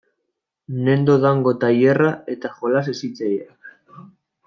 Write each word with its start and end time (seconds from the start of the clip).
Nendo 0.87 1.17
Dango 1.27 1.53
tailerra 1.65 2.09
eta 2.37 2.53
jolas 2.57 2.85
hezitzaileak. 2.95 3.73